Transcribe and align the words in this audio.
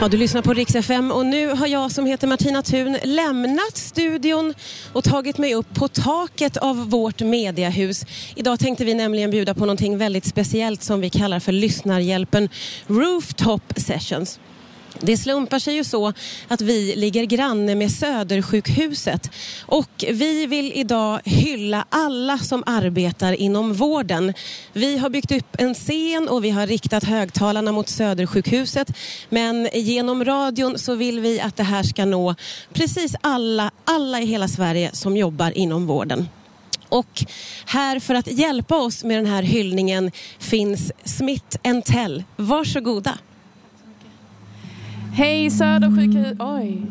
Ja, 0.00 0.08
du 0.08 0.16
lyssnar 0.16 0.42
på 0.42 0.52
Rix 0.54 0.74
FM 0.74 1.10
och 1.10 1.26
nu 1.26 1.48
har 1.48 1.66
jag 1.66 1.92
som 1.92 2.06
heter 2.06 2.26
Martina 2.26 2.62
Thun 2.62 2.98
lämnat 3.04 3.76
studion 3.76 4.54
och 4.92 5.04
tagit 5.04 5.38
mig 5.38 5.54
upp 5.54 5.74
på 5.74 5.88
taket 5.88 6.56
av 6.56 6.90
vårt 6.90 7.20
mediahus. 7.20 8.04
Idag 8.34 8.60
tänkte 8.60 8.84
vi 8.84 8.94
nämligen 8.94 9.30
bjuda 9.30 9.54
på 9.54 9.60
någonting 9.60 9.98
väldigt 9.98 10.24
speciellt 10.24 10.82
som 10.82 11.00
vi 11.00 11.10
kallar 11.10 11.40
för 11.40 11.52
Lyssnarhjälpen 11.52 12.48
Rooftop 12.86 13.62
Sessions. 13.76 14.40
Det 15.00 15.16
slumpar 15.16 15.58
sig 15.58 15.74
ju 15.74 15.84
så 15.84 16.12
att 16.48 16.60
vi 16.60 16.96
ligger 16.96 17.24
granne 17.24 17.74
med 17.74 17.92
Södersjukhuset 17.92 19.30
och 19.66 20.04
vi 20.08 20.46
vill 20.46 20.72
idag 20.74 21.20
hylla 21.24 21.84
alla 21.88 22.38
som 22.38 22.62
arbetar 22.66 23.32
inom 23.32 23.74
vården. 23.74 24.34
Vi 24.72 24.98
har 24.98 25.10
byggt 25.10 25.32
upp 25.32 25.56
en 25.58 25.74
scen 25.74 26.28
och 26.28 26.44
vi 26.44 26.50
har 26.50 26.66
riktat 26.66 27.04
högtalarna 27.04 27.72
mot 27.72 27.88
Södersjukhuset 27.88 28.88
men 29.28 29.68
genom 29.72 30.24
radion 30.24 30.78
så 30.78 30.94
vill 30.94 31.20
vi 31.20 31.40
att 31.40 31.56
det 31.56 31.62
här 31.62 31.82
ska 31.82 32.04
nå 32.04 32.34
precis 32.72 33.14
alla, 33.20 33.70
alla 33.84 34.20
i 34.20 34.26
hela 34.26 34.48
Sverige 34.48 34.90
som 34.92 35.16
jobbar 35.16 35.50
inom 35.50 35.86
vården. 35.86 36.28
Och 36.88 37.24
här 37.66 38.00
för 38.00 38.14
att 38.14 38.26
hjälpa 38.26 38.76
oss 38.76 39.04
med 39.04 39.18
den 39.18 39.26
här 39.26 39.42
hyllningen 39.42 40.10
finns 40.38 40.92
Smith 41.04 41.56
Tell. 41.84 42.24
Varsågoda. 42.36 43.18
Hej 45.16 45.50
Södersjukhuset, 45.50 46.36
oj. 46.40 46.82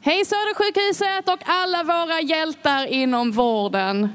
Hej 0.00 0.24
Södersjukhuset 0.24 1.28
och 1.28 1.38
alla 1.46 1.82
våra 1.82 2.20
hjältar 2.20 2.86
inom 2.86 3.32
vården. 3.32 4.08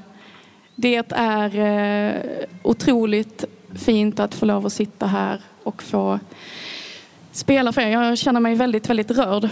Det 0.76 1.12
är 1.12 1.58
eh, 1.60 2.46
otroligt 2.64 3.46
fint 3.76 4.20
att 4.20 4.36
få 4.36 4.46
lov 4.46 4.66
att 4.66 4.74
sitta 4.74 5.06
här 5.06 5.42
och 5.64 5.84
få 5.84 6.20
spela 7.32 7.74
för 7.74 7.82
er. 7.82 7.90
Jag 7.90 8.18
känner 8.18 8.40
mig 8.40 8.56
väldigt, 8.56 8.90
väldigt 8.90 9.12
rörd. 9.12 9.44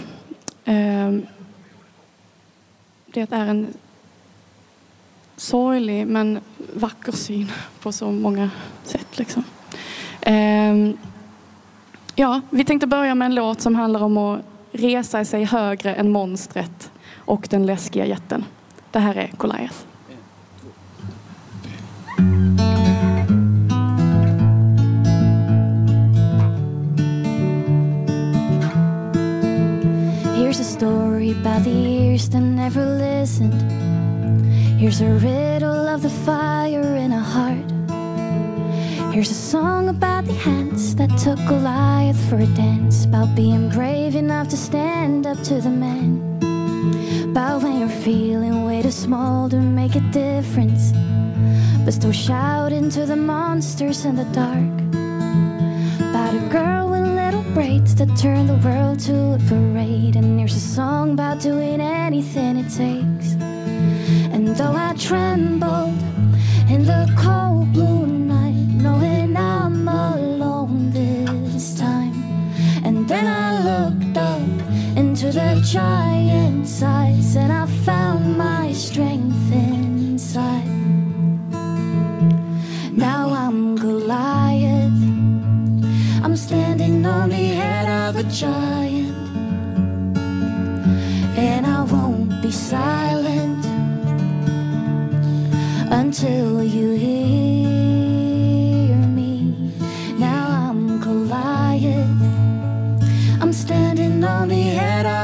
Eh, 0.64 1.12
det 3.06 3.32
är 3.32 3.46
en 3.46 3.66
sorglig 5.36 6.06
men 6.06 6.40
vacker 6.74 7.12
syn 7.12 7.52
på 7.82 7.92
så 7.92 8.10
många 8.10 8.50
sätt. 8.84 9.18
Liksom. 9.18 9.44
Ehm, 10.20 10.96
Ja, 12.20 12.40
vi 12.50 12.64
tänkte 12.64 12.86
börja 12.86 13.14
med 13.14 13.26
en 13.26 13.34
låt 13.34 13.60
som 13.60 13.74
handlar 13.74 14.02
om 14.02 14.16
att 14.16 14.40
resa 14.72 15.24
sig 15.24 15.44
högre 15.44 15.94
än 15.94 16.10
monstret 16.10 16.90
och 17.16 17.46
den 17.50 17.66
läskiga 17.66 18.06
jätten. 18.06 18.44
Det 18.90 18.98
här 18.98 19.14
är 19.14 19.30
Goliath. 19.36 19.76
Here's 30.36 30.60
a 30.60 30.64
story 30.64 31.30
about 31.30 31.64
the 31.64 31.70
ears 31.70 32.28
that 32.30 32.42
never 32.42 32.86
listened. 32.86 33.62
Here's 34.80 35.00
a 35.00 35.14
riddle 35.18 35.94
of 35.94 36.02
the 36.02 36.10
fire 36.10 36.96
in 36.96 37.12
a 37.12 37.20
heart. 37.20 37.67
Here's 39.18 39.32
a 39.32 39.34
song 39.34 39.88
about 39.88 40.26
the 40.26 40.32
hands 40.32 40.94
that 40.94 41.10
took 41.18 41.40
Goliath 41.48 42.16
for 42.28 42.36
a 42.36 42.46
dance. 42.54 43.04
About 43.04 43.34
being 43.34 43.68
brave 43.68 44.14
enough 44.14 44.48
to 44.50 44.56
stand 44.56 45.26
up 45.26 45.42
to 45.42 45.60
the 45.60 45.70
man. 45.70 46.22
About 47.24 47.64
when 47.64 47.80
you're 47.80 47.88
feeling 47.88 48.64
way 48.64 48.80
too 48.80 48.92
small 48.92 49.48
to 49.48 49.56
make 49.56 49.96
a 49.96 50.00
difference. 50.12 50.92
But 51.84 51.94
still 51.94 52.12
shouting 52.12 52.90
to 52.90 53.06
the 53.06 53.16
monsters 53.16 54.04
in 54.04 54.14
the 54.14 54.24
dark. 54.26 54.76
About 56.10 56.34
a 56.36 56.48
girl 56.48 56.88
with 56.88 57.02
little 57.02 57.42
braids 57.54 57.96
that 57.96 58.16
turned 58.16 58.48
the 58.48 58.60
world 58.68 59.00
to 59.00 59.34
a 59.34 59.38
parade. 59.48 60.14
And 60.14 60.38
here's 60.38 60.54
a 60.54 60.60
song 60.60 61.14
about 61.14 61.40
doing 61.40 61.80
anything 61.80 62.56
it 62.56 62.70
takes. 62.70 63.32
And 64.32 64.46
though 64.56 64.76
I 64.76 64.94
trembled 64.96 65.98
in 66.70 66.84
the 66.84 67.12
cold 67.18 67.72
blue 67.72 67.87
giant 75.60 76.66
size 76.66 77.36
and 77.36 77.52
I 77.52 77.67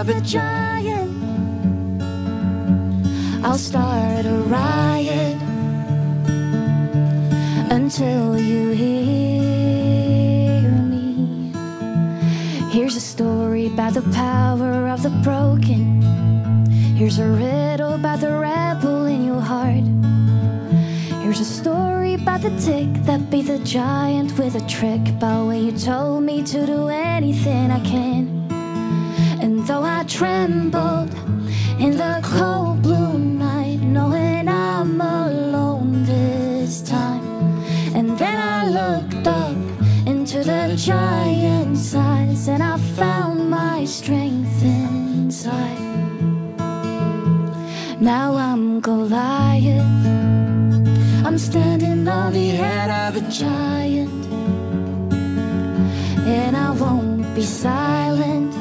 of 0.09 0.17
a 0.17 0.21
giant. 0.21 1.11
I'll 3.43 3.57
start 3.57 4.27
a 4.27 4.37
riot 4.53 5.41
until 7.71 8.39
you 8.39 8.71
hear 8.73 10.71
me. 10.71 11.53
Here's 12.71 12.97
a 12.97 13.01
story 13.01 13.67
about 13.67 13.95
the 13.95 14.03
power 14.13 14.89
of 14.89 15.03
the 15.03 15.11
broken. 15.23 16.03
Here's 16.97 17.19
a 17.19 17.27
riddle 17.27 17.95
about 17.95 18.21
the 18.21 18.33
rebel 18.33 19.07
in 19.07 19.25
your 19.25 19.41
heart. 19.41 19.85
Here's 21.23 21.41
a 21.41 21.47
story 21.47 22.15
about 22.15 22.43
the 22.43 22.51
tick 22.61 22.93
that 23.05 23.31
beat 23.31 23.47
the 23.47 23.59
giant 23.61 24.39
with 24.39 24.55
a 24.55 24.67
trick. 24.67 25.09
About 25.09 25.47
when 25.47 25.65
you 25.65 25.73
told 25.73 26.25
me 26.25 26.43
to 26.43 26.67
do 26.67 26.89
anything 26.89 27.71
I 27.71 27.81
can. 27.81 28.44
Though 29.67 29.83
I 29.83 30.05
trembled 30.05 31.11
in 31.81 31.97
the 31.97 32.21
cold 32.23 32.83
blue 32.83 33.17
night, 33.19 33.81
knowing 33.81 34.47
I'm 34.47 35.01
alone 35.01 36.05
this 36.05 36.83
time. 36.83 37.25
And 37.95 38.19
then 38.19 38.37
I 38.37 38.69
looked 38.69 39.27
up 39.27 39.57
into 40.07 40.45
the 40.45 40.75
giant's 40.77 41.95
eyes, 41.95 42.47
and 42.47 42.63
I 42.63 42.77
found 42.77 43.49
my 43.49 43.87
strength 43.87 44.63
inside. 44.63 45.81
Now 48.01 48.37
I'm 48.37 48.81
Goliath. 48.81 50.07
I'm 51.25 51.39
standing 51.39 52.07
on 52.07 52.35
the 52.35 52.49
head 52.49 52.91
of 52.91 53.17
a 53.17 53.31
giant. 53.31 54.27
And 56.27 56.55
I 56.55 56.71
won't 56.73 57.35
be 57.35 57.45
silent 57.45 58.54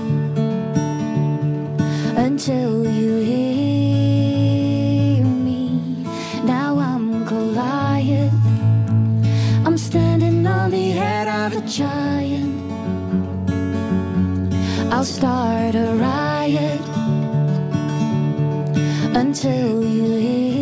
giant. 11.73 12.71
I'll 14.93 15.03
start 15.03 15.73
a 15.73 15.95
riot 15.95 16.81
until 19.15 19.83
you 19.83 20.09
hear 20.25 20.52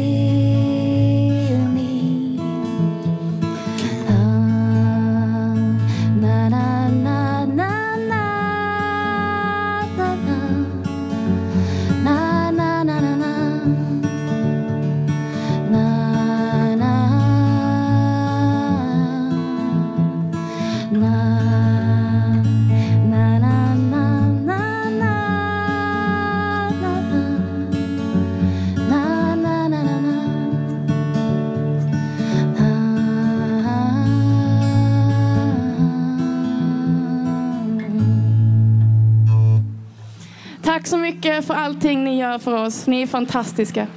gör 42.32 42.40
för 42.40 42.66
oss. 42.66 42.88
Ni 42.88 43.02
är 43.02 43.08
fantastiska. 43.08 43.88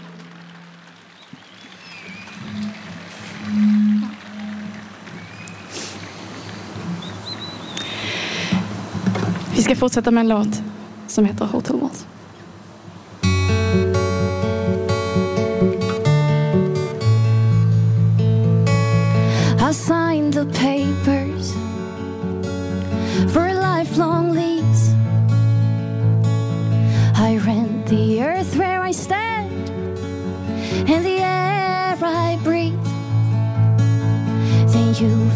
Vi 9.57 9.63
ska 9.63 9.77
fortsätta 9.77 10.11
med 10.11 10.21
en 10.21 10.29
låt 10.29 10.63
som 11.07 11.25
heter 11.25 11.45
Hotel 11.45 11.81
Walls. 11.81 12.07
I 19.71 19.75
signed 19.75 20.33
the 20.33 20.45
paper 20.45 21.24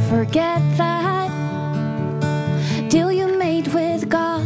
forget 0.08 0.60
that 0.76 1.30
deal 2.88 3.10
you 3.12 3.38
made 3.38 3.68
with 3.68 4.08
God. 4.08 4.44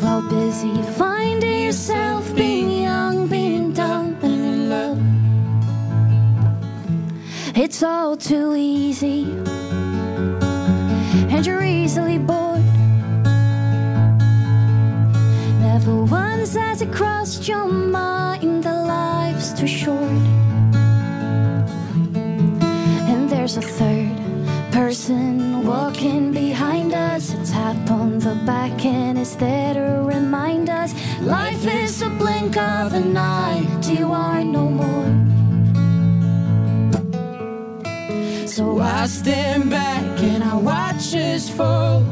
While 0.00 0.22
busy 0.28 0.82
finding 0.98 1.64
yourself 1.64 2.34
being 2.34 2.82
young, 2.82 3.28
being 3.28 3.72
dumb, 3.72 4.16
and 4.22 4.44
in 4.52 4.68
love. 4.68 4.98
It's 7.56 7.82
all 7.82 8.16
too 8.16 8.54
easy, 8.54 9.24
and 11.32 11.46
you're 11.46 11.64
easily 11.64 12.18
bored. 12.18 12.64
Never 15.60 16.04
once 16.04 16.54
has 16.54 16.82
it 16.82 16.92
crossed 16.92 17.48
your 17.48 17.66
mind 17.66 18.64
that 18.64 18.86
life's 18.86 19.52
too 19.52 19.66
short. 19.66 20.45
A 23.56 23.62
third 23.62 24.16
person 24.70 25.66
walking 25.66 26.32
behind 26.32 26.92
us, 26.92 27.32
a 27.32 27.52
tap 27.52 27.90
on 27.90 28.18
the 28.18 28.34
back, 28.44 28.84
and 28.84 29.18
it's 29.18 29.34
there 29.36 29.72
to 29.74 30.02
remind 30.04 30.68
us 30.68 30.92
life 31.22 31.66
is 31.66 32.02
a 32.02 32.10
blink 32.10 32.56
of 32.56 32.92
an 32.92 33.16
eye 33.16 33.64
you 33.82 34.12
are 34.12 34.44
no 34.44 34.68
more. 34.68 35.12
So 38.46 38.80
I 38.80 39.06
stand 39.06 39.70
back 39.70 40.20
and 40.20 40.44
I 40.44 40.56
watch 40.56 41.14
us 41.14 41.48
fall 41.48 42.02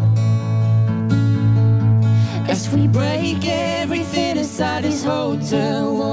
as 2.48 2.70
we 2.70 2.86
break 2.86 3.46
everything 3.46 4.38
inside 4.38 4.84
this 4.84 5.04
hotel. 5.04 6.03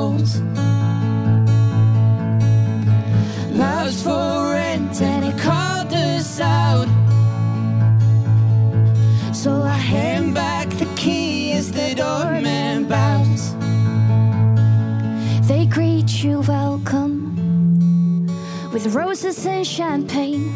Roses 18.95 19.45
and 19.45 19.65
champagne. 19.65 20.53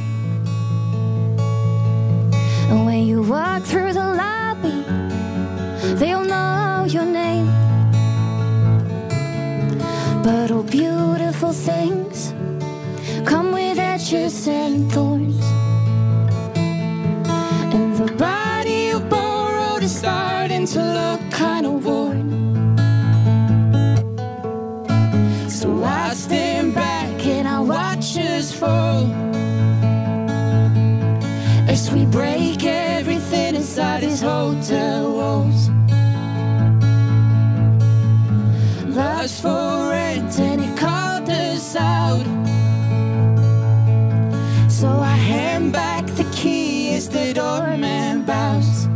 And 2.69 2.85
when 2.85 3.05
you 3.07 3.21
walk 3.21 3.63
through 3.63 3.93
the 3.93 4.07
lobby, 4.23 4.83
they'll 5.95 6.25
know 6.25 6.85
your 6.89 7.05
name. 7.05 7.47
But 10.23 10.51
all 10.51 10.63
beautiful 10.63 11.53
things 11.53 12.33
come 13.25 13.53
with 13.53 13.77
edges 13.77 14.47
and 14.47 14.91
thorns. 14.91 15.45
And 17.75 17.95
the 17.95 18.11
body 18.17 18.87
you 18.89 18.99
borrowed 18.99 19.83
is 19.83 19.95
starting 19.97 20.65
to 20.67 20.79
look 20.79 21.24
fall 28.65 29.05
as 31.73 31.91
we 31.93 32.05
break 32.05 32.63
everything 32.63 33.55
inside 33.55 34.01
these 34.01 34.21
hotel 34.21 35.01
walls. 35.17 35.69
Love's 38.97 39.39
for 39.41 39.89
rent 39.89 40.39
and 40.39 40.59
it 40.67 40.73
called 40.77 41.29
us 41.29 41.75
out. 41.75 42.25
So 44.77 44.87
I 45.13 45.17
hand 45.33 45.73
back 45.73 46.05
the 46.21 46.27
key 46.39 46.95
as 46.95 47.09
the 47.09 47.33
doorman 47.33 48.23
bows. 48.29 48.87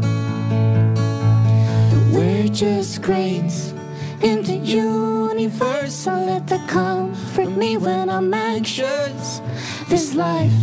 We're 2.13 2.50
just 2.66 3.01
grains 3.01 3.74
in 4.21 4.38
the 4.44 4.57
universe. 4.57 6.07
I 6.07 6.25
let 6.25 6.48
that 6.48 6.68
comfort 6.69 7.51
me 7.62 7.77
when 7.77 8.10
I'm 8.10 8.33
anxious. 8.33 9.42
This 9.89 10.13
life 10.13 10.62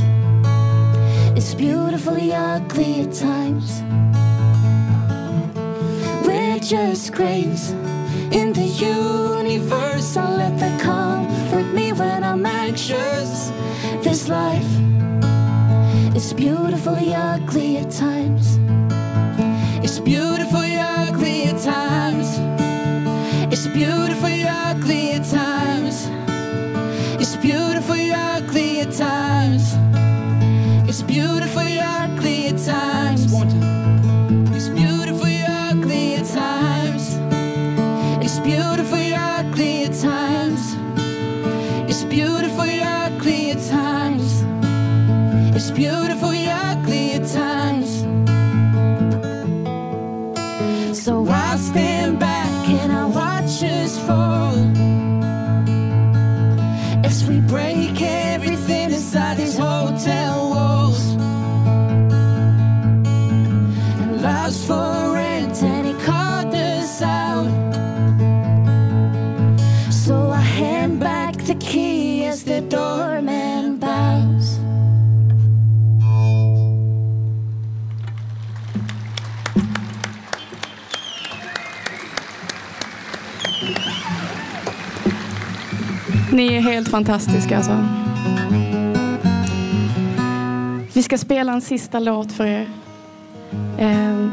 is 1.36 1.52
beautifully 1.56 2.32
ugly 2.32 3.00
at 3.00 3.12
times. 3.12 3.82
We're 6.24 6.60
just 6.60 7.12
grains 7.12 7.72
in 8.30 8.52
the 8.52 8.68
universe. 8.78 10.16
I 10.16 10.30
let 10.36 10.56
that 10.60 10.80
comfort 10.80 11.74
me 11.74 11.92
when 11.92 12.22
I'm 12.22 12.46
anxious. 12.46 13.50
This 14.04 14.28
life 14.28 14.72
is 16.14 16.32
beautifully 16.32 17.12
ugly 17.12 17.78
at 17.78 17.90
times. 17.90 18.60
It's 19.84 19.98
beautifully 19.98 20.45
Ni 86.32 86.54
är 86.54 86.60
helt 86.60 86.88
fantastiska 86.88 87.56
alltså. 87.56 87.84
Vi 90.94 91.02
ska 91.02 91.18
spela 91.18 91.52
en 91.52 91.60
sista 91.60 91.98
låt 91.98 92.32
för 92.32 92.46
er. 92.46 92.68
Eh, 93.78 94.28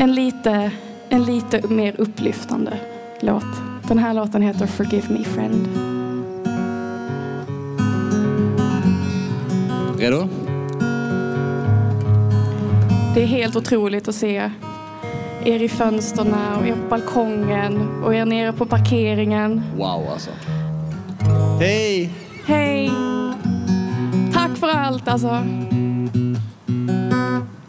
en, 0.00 0.14
lite, 0.14 0.70
en 1.08 1.24
lite 1.24 1.68
mer 1.68 1.94
upplyftande 2.00 2.78
låt. 3.20 3.44
Den 3.88 3.98
här 3.98 4.14
låten 4.14 4.42
heter 4.42 4.66
Forgive 4.66 5.08
Me 5.08 5.24
Friend. 5.24 5.68
Redo? 9.98 10.28
Det 13.14 13.22
är 13.22 13.26
helt 13.26 13.56
otroligt 13.56 14.08
att 14.08 14.14
se 14.14 14.50
er 15.44 15.62
i 15.62 15.68
fönstren 15.68 16.34
och 16.58 16.66
er 16.66 16.74
på 16.74 16.88
balkongen 16.88 18.02
och 18.04 18.14
er 18.14 18.24
nere 18.24 18.52
på 18.52 18.66
parkeringen. 18.66 19.62
Wow 19.76 20.08
alltså. 20.12 20.30
Hej! 21.60 22.10
Hej! 22.44 22.90
Tack 24.32 24.56
för 24.56 24.68
allt 24.68 25.08
alltså. 25.08 25.28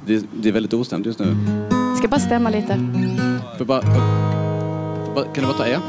Det, 0.05 0.25
det 0.41 0.49
är 0.49 0.53
väldigt 0.53 0.73
ostämt 0.73 1.05
just 1.05 1.19
nu. 1.19 1.35
Jag 1.69 1.97
ska 1.97 2.07
bara 2.07 2.19
stämma 2.19 2.49
lite. 2.49 2.79
Jag 3.57 3.67
bara, 3.67 3.81
jag 5.05 5.15
bara, 5.15 5.25
kan 5.25 5.33
du 5.33 5.41
bara 5.41 5.53
ta 5.53 5.67
er? 5.67 5.79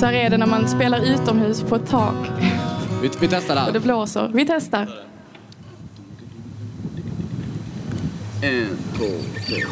Så 0.00 0.06
här 0.06 0.12
är 0.12 0.26
är 0.26 0.30
det 0.30 0.38
när 0.38 0.46
man 0.46 0.68
spelar 0.68 1.00
utomhus 1.00 1.62
på 1.62 1.76
ett 1.76 1.90
tak 1.90 2.14
Vi, 3.02 3.10
vi 3.20 3.28
testar 3.28 3.66
och 3.66 3.72
det 3.72 3.80
blåser. 3.80 4.30
Vi 4.34 4.46
testar. 4.46 4.88
En, 8.42 8.68
två, 8.96 9.04
tre. 9.46 9.64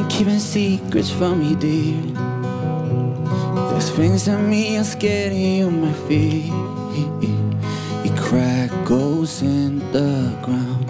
Been 0.00 0.08
keeping 0.08 0.38
secrets 0.38 1.10
from 1.10 1.42
you, 1.42 1.56
dear. 1.56 2.00
There's 3.70 3.90
things 3.90 4.28
in 4.28 4.48
me 4.48 4.78
are 4.78 4.84
scared 4.84 5.32
you 5.32 5.70
my 5.70 5.92
fear. 6.08 6.44
It 8.04 8.16
crack 8.16 8.70
goes 8.86 9.42
in 9.42 9.78
the 9.92 10.34
ground. 10.42 10.89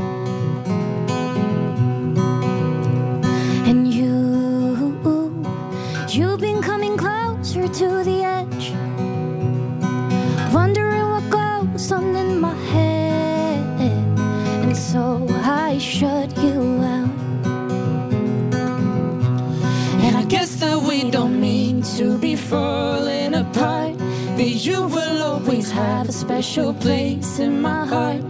Falling 22.50 23.34
apart. 23.34 23.96
But 24.36 24.52
you 24.66 24.82
will 24.82 25.22
always 25.22 25.70
have 25.70 26.08
a 26.08 26.12
special 26.12 26.74
place 26.74 27.38
in 27.38 27.62
my 27.62 27.86
heart. 27.86 28.22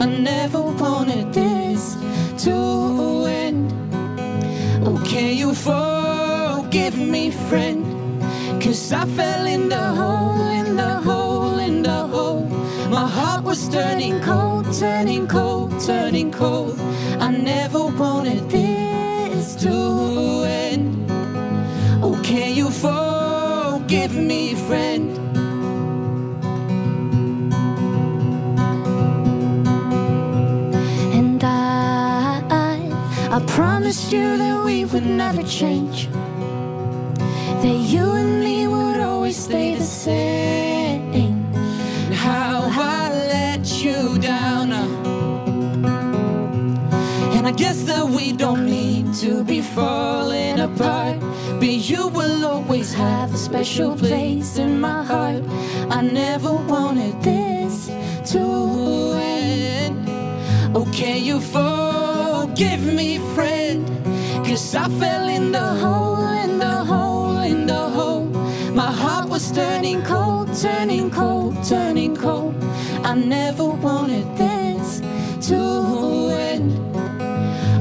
I 0.00 0.06
never 0.06 0.60
wanted 0.60 1.32
this 1.32 1.96
to 2.44 2.54
end. 3.44 3.66
Oh, 4.86 5.00
can 5.06 5.36
you 5.42 5.54
forgive 5.54 6.96
me, 6.98 7.30
friend? 7.48 7.80
Cause 8.62 8.92
I 8.92 9.04
fell 9.18 9.46
in 9.46 9.68
the 9.68 9.86
hole, 10.00 10.48
in 10.60 10.76
the 10.76 10.94
hole, 11.08 11.58
in 11.58 11.82
the 11.82 12.00
hole. 12.14 12.46
My 12.90 13.06
heart 13.06 13.44
was 13.44 13.68
turning 13.68 14.20
cold, 14.20 14.66
turning 14.72 15.28
cold, 15.28 15.70
turning 15.80 16.32
cold. 16.32 16.76
I 17.20 17.30
never 17.30 17.86
wanted 17.86 18.50
this 18.50 19.54
to 19.64 19.74
end. 20.64 21.10
Oh, 22.02 22.20
can 22.24 22.56
you 22.56 22.70
forgive 22.70 23.07
me, 24.14 24.54
friend? 24.54 25.16
And 31.14 31.42
I, 31.42 32.42
I, 33.30 33.40
promised 33.46 34.12
you 34.12 34.36
that 34.38 34.64
we 34.64 34.84
would 34.84 35.04
never 35.04 35.42
change. 35.42 36.08
That 37.62 37.78
you 37.92 38.12
and 38.12 38.40
me 38.40 38.66
would 38.66 39.00
always 39.00 39.36
stay 39.36 39.74
the 39.74 39.84
same. 39.84 41.12
And 41.12 42.14
how 42.14 42.68
I 42.70 43.10
let 43.10 43.84
you 43.84 44.18
down. 44.18 44.72
And 47.36 47.46
I 47.46 47.52
guess 47.52 47.82
that 47.84 48.06
we 48.06 48.32
don't 48.32 48.66
need 48.66 49.14
to 49.14 49.44
be 49.44 49.60
falling 49.60 50.60
apart. 50.60 51.18
You 51.68 52.08
will 52.08 52.46
always 52.46 52.94
have 52.94 53.34
a 53.34 53.36
special 53.36 53.94
place 53.94 54.56
in 54.56 54.80
my 54.80 55.04
heart. 55.04 55.42
I 55.90 56.00
never 56.00 56.54
wanted 56.54 57.22
this 57.22 57.88
to 58.32 58.40
end. 59.20 60.08
Oh, 60.74 60.88
can 60.94 61.22
you 61.22 61.40
forgive 61.40 62.82
me, 62.86 63.18
friend? 63.34 63.86
Cause 64.46 64.74
I 64.74 64.88
fell 64.88 65.28
in 65.28 65.52
the 65.52 65.66
hole, 65.82 66.26
in 66.42 66.58
the 66.58 66.84
hole, 66.84 67.38
in 67.40 67.66
the 67.66 67.90
hole. 67.90 68.24
My 68.72 68.90
heart 68.90 69.28
was 69.28 69.52
turning 69.52 70.02
cold, 70.04 70.54
turning 70.54 71.10
cold, 71.10 71.62
turning 71.64 72.16
cold. 72.16 72.54
I 73.04 73.14
never 73.14 73.66
wanted 73.66 74.26
this 74.38 75.00
to 75.48 76.30
end. 76.32 76.72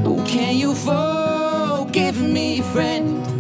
Oh, 0.06 0.22
can 0.28 0.58
you 0.58 0.76
forgive 0.76 2.22
me, 2.22 2.62
friend? 2.74 3.37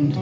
Friend? 0.00 0.14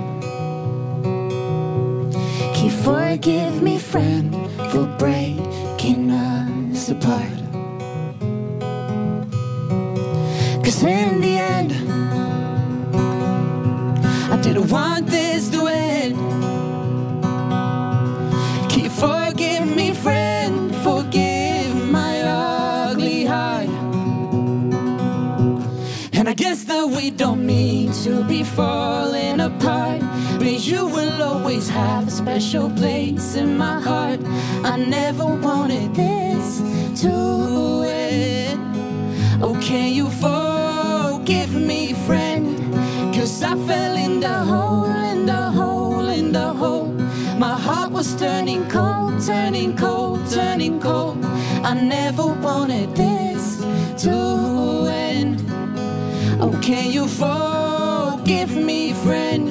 You 2.57 2.71
forgive 2.71 3.63
me, 3.63 3.79
friend, 3.79 4.35
for 4.71 4.87
breaking 4.99 6.11
us 6.11 6.91
apart? 6.91 7.39
Cause 10.65 10.83
in 10.83 11.21
the 11.21 11.39
end, 11.39 11.73
I 14.33 14.37
didn't 14.43 14.69
want 14.69 15.07
this 15.07 15.49
to 15.51 15.67
end. 15.67 16.17
Can 18.71 18.85
you 18.85 18.91
forgive 18.91 19.75
me, 19.75 19.95
friend? 19.95 20.75
Forgive 20.77 21.75
my 21.91 22.21
ugly 22.21 23.25
heart. 23.25 23.69
And 26.13 26.29
I 26.29 26.35
guess 26.35 26.65
that 26.65 26.87
we 26.89 27.11
don't 27.11 27.47
to 27.93 28.23
be 28.25 28.45
falling 28.45 29.41
apart. 29.41 30.01
But 30.39 30.67
you 30.67 30.87
will 30.87 31.23
always 31.23 31.69
have 31.69 32.09
a 32.09 32.11
special 32.11 32.71
place 32.71 33.35
in 33.35 33.57
my 33.57 33.81
heart. 33.81 34.21
I 34.63 34.77
never 34.77 35.25
wanted 35.25 35.95
this 35.95 36.61
to 37.03 37.83
end. 37.87 38.61
Oh, 39.43 39.59
can 39.61 39.93
you 39.93 40.11
forgive 40.11 41.55
me, 41.55 41.95
friend? 42.07 42.59
Cause 43.15 43.43
I 43.43 43.55
fell 43.67 43.97
in 43.97 44.21
the 44.21 44.39
hole, 44.53 44.85
in 44.87 45.27
the 45.27 45.51
hole, 45.51 46.09
in 46.09 46.33
the 46.33 46.53
hole. 46.53 46.93
My 47.39 47.55
heart 47.59 47.91
was 47.91 48.15
turning 48.17 48.69
cold, 48.69 49.23
turning 49.25 49.77
cold, 49.77 50.29
turning 50.31 50.79
cold. 50.81 51.25
I 51.65 51.75
never 51.75 52.27
wanted 52.27 52.95
this 52.95 53.59
to 54.05 54.89
end. 54.91 55.43
Oh, 56.41 56.59
can 56.63 56.91
you 56.93 57.09
forgive 57.09 57.78
friend? 59.05 59.49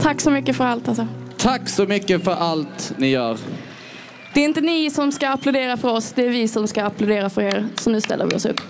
Tack 0.00 0.20
så 0.20 0.30
mycket 0.30 0.56
för 0.56 0.64
allt 0.64 0.88
alltså. 0.88 1.06
Tack 1.36 1.68
så 1.68 1.86
mycket 1.86 2.24
för 2.24 2.32
allt 2.32 2.92
ni 2.96 3.06
gör. 3.08 3.38
Det 4.34 4.40
är 4.40 4.44
inte 4.44 4.60
ni 4.60 4.90
som 4.90 5.12
ska 5.12 5.28
applådera 5.28 5.76
för 5.76 5.88
oss, 5.88 6.12
det 6.12 6.26
är 6.26 6.28
vi 6.28 6.48
som 6.48 6.68
ska 6.68 6.84
applådera 6.84 7.30
för 7.30 7.42
er. 7.42 7.68
Så 7.76 7.90
nu 7.90 8.00
ställer 8.00 8.26
vi 8.26 8.36
oss 8.36 8.46
upp. 8.46 8.60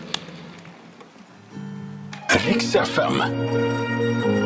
Rix 2.48 2.74
FM. 2.74 4.37